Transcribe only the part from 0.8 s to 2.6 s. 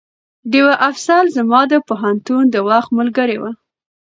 افصل زما د پوهنتون د